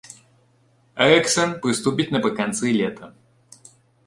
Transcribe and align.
Эрыксан 1.09 1.51
прыступіць 1.67 2.09
напрыканцы 2.15 2.65
лета. 2.79 3.05